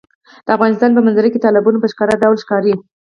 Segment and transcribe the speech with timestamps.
[0.45, 2.73] د افغانستان په منظره کې تالابونه په ښکاره ډول ښکاري.